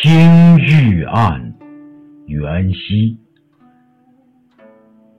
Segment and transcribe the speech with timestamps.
[0.00, 1.54] 青玉案，
[2.26, 3.18] 元夕，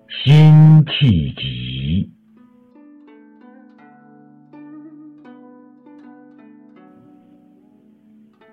[0.08, 2.10] 辛弃疾。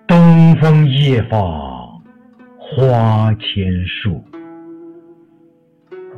[0.05, 1.39] 东风夜放
[2.59, 4.21] 花千树，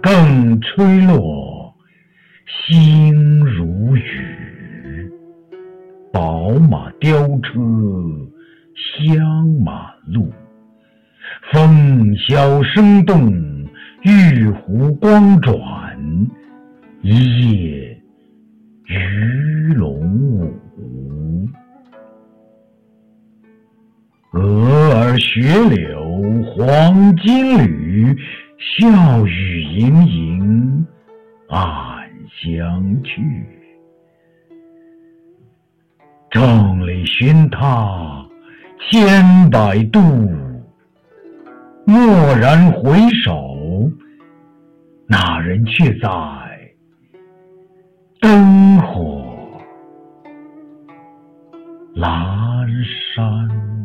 [0.01, 1.71] 更吹落，
[2.47, 4.01] 星如雨。
[6.11, 7.59] 宝马雕车
[8.79, 9.75] 香满
[10.05, 10.31] 路，
[11.51, 13.29] 风箫声动，
[14.03, 15.59] 玉壶光转，
[17.01, 18.01] 一夜
[18.85, 19.93] 鱼龙
[20.77, 21.49] 舞。
[24.31, 28.15] 蛾儿雪柳黄金缕，
[28.57, 30.87] 笑语盈盈
[31.49, 33.21] 暗香去。
[36.29, 38.18] 众里寻他
[38.91, 39.99] 千百度，
[41.85, 43.91] 蓦然回首，
[45.05, 46.09] 那人却在
[48.19, 49.23] 灯火
[51.95, 52.67] 阑
[53.13, 53.78] 珊。